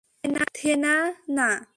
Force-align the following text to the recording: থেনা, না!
থেনা, 0.53 1.13
না! 1.29 1.65